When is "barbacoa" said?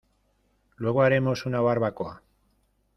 1.61-2.23